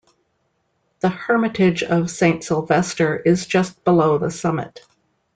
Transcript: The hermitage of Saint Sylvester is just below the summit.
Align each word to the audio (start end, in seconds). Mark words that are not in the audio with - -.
The 1.01 1.09
hermitage 1.09 1.83
of 1.83 2.09
Saint 2.09 2.43
Sylvester 2.43 3.17
is 3.17 3.45
just 3.45 3.83
below 3.83 4.17
the 4.17 4.31
summit. 4.31 4.79